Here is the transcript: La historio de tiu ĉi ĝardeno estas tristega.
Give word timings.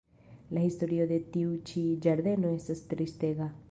La 0.57 0.63
historio 0.69 1.05
de 1.11 1.19
tiu 1.37 1.53
ĉi 1.73 1.87
ĝardeno 2.07 2.59
estas 2.59 2.87
tristega. 2.95 3.57